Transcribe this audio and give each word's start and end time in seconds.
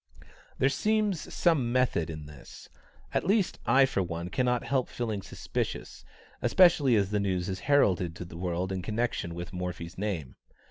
There 0.57 0.67
seems 0.67 1.31
some 1.31 1.71
"method" 1.71 2.09
in 2.09 2.25
this; 2.25 2.69
at 3.13 3.23
least 3.23 3.59
I 3.67 3.85
for 3.85 4.01
one 4.01 4.29
cannot 4.29 4.63
help 4.63 4.89
feeling 4.89 5.21
suspicious, 5.21 6.03
especially 6.41 6.95
as 6.95 7.11
the 7.11 7.19
news 7.19 7.47
is 7.47 7.59
heralded 7.69 8.15
to 8.15 8.25
the 8.25 8.35
world 8.35 8.71
in 8.71 8.81
connection 8.81 9.35
with 9.35 9.53
Morphy's 9.53 9.99
name. 9.99 10.37